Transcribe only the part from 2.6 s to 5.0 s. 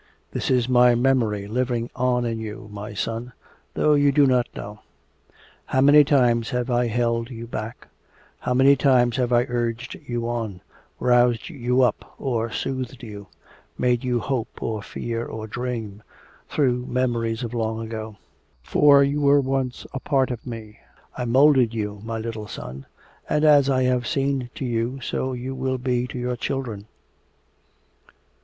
my son, though you do not know.